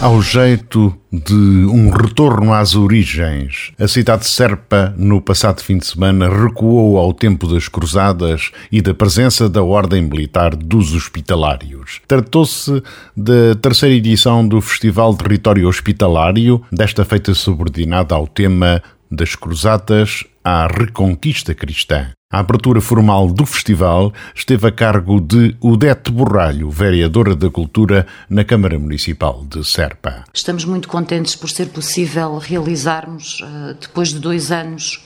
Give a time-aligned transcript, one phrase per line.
[0.00, 3.72] ao jeito de um retorno às origens.
[3.78, 8.80] A cidade de Serpa, no passado fim de semana, recuou ao tempo das cruzadas e
[8.80, 12.00] da presença da Ordem Militar dos Hospitalários.
[12.06, 12.82] Tratou-se
[13.16, 18.80] da terceira edição do Festival Território Hospitalário, desta feita subordinada ao tema
[19.10, 22.12] das Cruzadas à Reconquista Cristã.
[22.30, 28.44] A abertura formal do festival esteve a cargo de Udete Borralho, vereadora da Cultura na
[28.44, 30.24] Câmara Municipal de Serpa.
[30.34, 35.02] Estamos muito contentes por ser possível realizarmos, eh, depois de dois anos,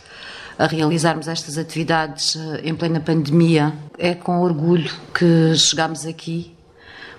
[0.58, 3.72] a realizarmos estas atividades eh, em plena pandemia.
[3.96, 6.52] É com orgulho que chegamos aqui.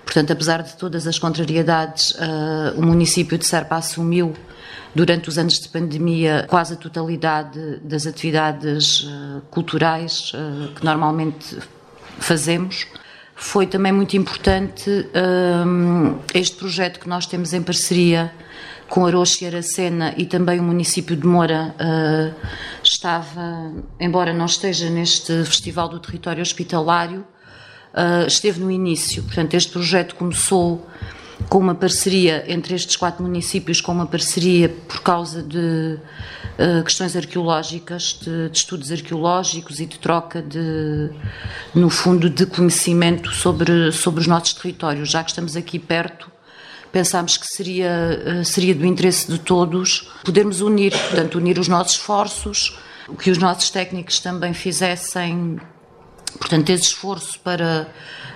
[0.04, 4.34] Portanto, apesar de todas as contrariedades, eh, o município de Serpa assumiu
[4.94, 11.58] durante os anos de pandemia, quase a totalidade das atividades uh, culturais uh, que normalmente
[12.18, 12.86] fazemos.
[13.34, 18.32] Foi também muito importante uh, este projeto que nós temos em parceria
[18.88, 21.74] com Aroche e Aracena e também o município de Moura
[22.82, 27.26] estava, embora não esteja neste Festival do Território Hospitalário,
[28.28, 29.22] esteve no início.
[29.22, 30.86] Portanto, este projeto começou
[31.48, 35.98] com uma parceria entre estes quatro municípios, com uma parceria por causa de
[36.58, 41.10] uh, questões arqueológicas, de, de, estudos arqueológicos e de troca de,
[41.74, 45.10] no fundo, de conhecimento sobre, sobre os nossos territórios.
[45.10, 46.30] Já que estamos aqui perto,
[46.90, 51.96] pensámos que seria, uh, seria do interesse de todos podermos unir, portanto, unir os nossos
[51.96, 52.78] esforços,
[53.18, 55.58] que os nossos técnicos também fizessem,
[56.38, 57.88] portanto, esse esforço para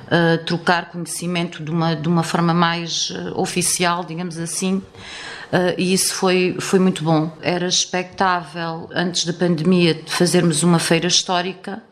[0.08, 4.76] uh, trocar conhecimento de uma, de uma forma mais uh, oficial, digamos assim.
[4.76, 7.36] Uh, e isso foi, foi muito bom.
[7.40, 11.82] Era expectável, antes da pandemia, fazermos uma feira histórica.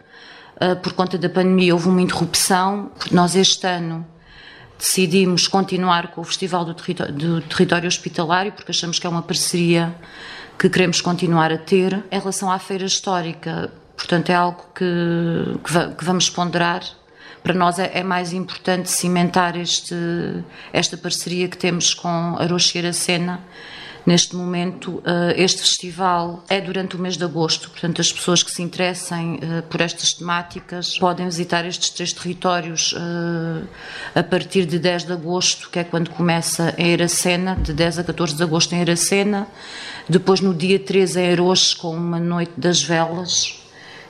[0.83, 2.91] por conta da pandemia, houve uma interrupção.
[3.11, 4.07] Nós, este ano,
[4.79, 9.23] decidimos continuar com o Festival do Território, do Território Hospitalário, porque achamos que é uma
[9.23, 9.95] parceria
[10.59, 12.05] que queremos continuar a ter.
[12.11, 14.85] Em relação à feira histórica, portanto, é algo que,
[15.97, 16.83] que vamos ponderar.
[17.43, 19.95] Para nós é, é, mais importante cimentar este,
[20.73, 23.41] esta parceria que temos com a Rocheira Sena.
[24.07, 28.53] Neste momento, uh, este festival é durante o mês de agosto, portanto, as pessoas que
[28.53, 33.67] se interessem uh, por estas temáticas podem visitar estes três territórios uh,
[34.15, 38.05] a partir de 10 de agosto, que é quando começa em Iracena, de 10 a
[38.05, 39.49] 14 de agosto em Iracena,
[40.09, 43.66] depois no dia 13 em Aroches, com uma noite das velas,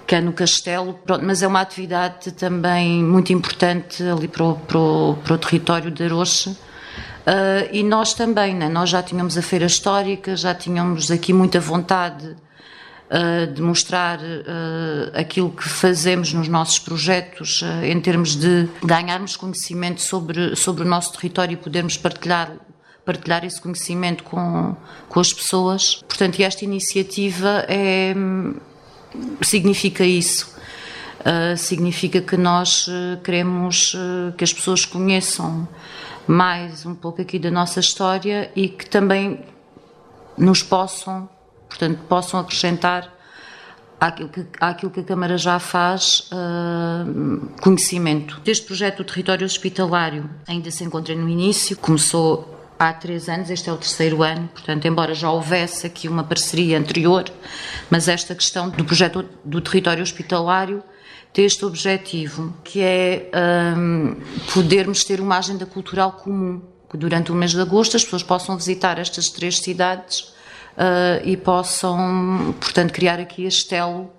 [0.06, 4.54] que é no Castelo, pronto, mas é uma atividade também muito importante ali para o,
[4.54, 6.50] para o, para o território de Aroche.
[6.50, 8.68] Uh, e nós também, né?
[8.68, 12.24] nós já tínhamos a feira histórica, já tínhamos aqui muita vontade
[13.10, 20.00] uh, de mostrar uh, aquilo que fazemos nos nossos projetos, em termos de ganharmos conhecimento
[20.02, 22.52] sobre, sobre o nosso território e podermos partilhar
[23.04, 24.74] partilhar esse conhecimento com,
[25.08, 26.02] com as pessoas.
[26.08, 28.12] Portanto, esta iniciativa é,
[29.42, 30.56] significa isso.
[31.20, 35.66] Uh, significa que nós uh, queremos uh, que as pessoas conheçam
[36.24, 39.40] mais um pouco aqui da nossa história e que também
[40.38, 41.28] nos possam,
[41.68, 43.12] portanto, possam acrescentar
[44.00, 46.28] àquilo que, àquilo que a Câmara já faz
[47.62, 48.40] conhecimento.
[48.44, 53.68] Este projeto do território hospitalário ainda se encontra no início, começou há três anos, este
[53.68, 57.24] é o terceiro ano, portanto, embora já houvesse aqui uma parceria anterior,
[57.90, 60.82] mas esta questão do projeto do território hospitalário
[61.32, 63.30] tem este objetivo, que é
[63.76, 64.16] um,
[64.54, 68.56] podermos ter uma agenda cultural comum, que durante o mês de agosto as pessoas possam
[68.56, 74.10] visitar estas três cidades uh, e possam, portanto, criar aqui a estelo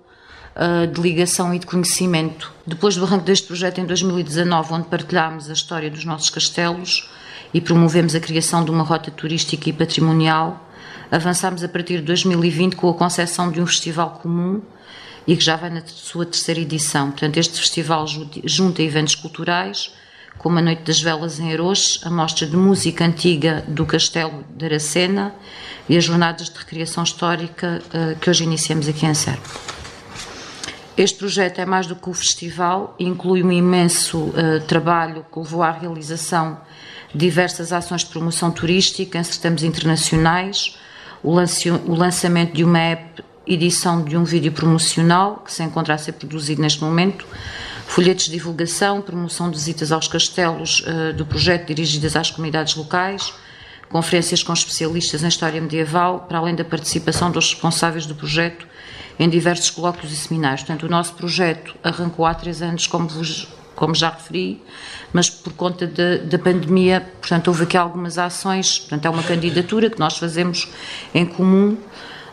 [0.54, 2.52] uh, de ligação e de conhecimento.
[2.66, 7.10] Depois do arranque deste projeto em 2019, onde partilhámos a história dos nossos castelos,
[7.52, 10.68] e promovemos a criação de uma rota turística e patrimonial.
[11.10, 14.60] Avançámos a partir de 2020 com a concessão de um festival comum
[15.26, 17.10] e que já vai na sua terceira edição.
[17.10, 18.06] Portanto, este festival
[18.44, 19.92] junta eventos culturais,
[20.38, 24.64] como a Noite das Velas em Aroche, a mostra de música antiga do Castelo de
[24.64, 25.34] Aracena
[25.88, 29.48] e as jornadas de recriação histórica uh, que hoje iniciamos aqui em Serpa.
[30.96, 35.62] Este projeto é mais do que o festival, inclui um imenso uh, trabalho que levou
[35.62, 36.58] à realização
[37.14, 40.76] diversas ações de promoção turística em certames internacionais,
[41.22, 41.34] o,
[41.86, 46.12] o lançamento de uma app, edição de um vídeo promocional, que se encontra a ser
[46.12, 47.26] produzido neste momento,
[47.86, 53.32] folhetos de divulgação, promoção de visitas aos castelos uh, do projeto dirigidas às comunidades locais,
[53.88, 58.66] conferências com especialistas em história medieval, para além da participação dos responsáveis do projeto
[59.18, 60.62] em diversos colóquios e seminários.
[60.62, 64.60] Portanto, o nosso projeto arrancou há três anos, como, vos, como já referi,
[65.12, 70.00] mas por conta da pandemia, portanto, houve aqui algumas ações, portanto, é uma candidatura que
[70.00, 70.68] nós fazemos
[71.14, 71.76] em comum,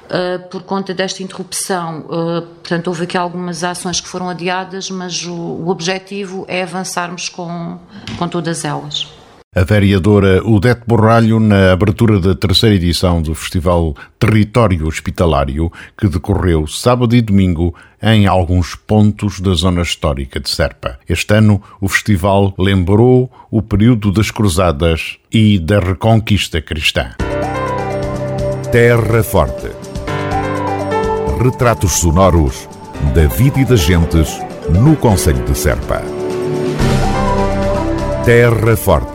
[0.05, 2.01] Uh, por conta desta interrupção.
[2.01, 7.27] Uh, portanto, houve aqui algumas ações que foram adiadas, mas o, o objetivo é avançarmos
[7.27, 7.79] com,
[8.15, 9.07] com todas elas
[9.55, 16.67] a vereadora Udete Borralho na abertura da terceira edição do Festival Território Hospitalário, que decorreu
[16.67, 17.73] sábado e domingo
[18.03, 20.99] em alguns pontos da zona histórica de Serpa.
[21.07, 27.11] Este ano, o festival lembrou o período das Cruzadas e da Reconquista Cristã.
[28.73, 29.71] Terra Forte.
[31.41, 32.67] Retratos sonoros
[33.13, 34.37] da vida e das gentes
[34.69, 36.01] no Conselho de Serpa.
[38.25, 39.14] Terra Forte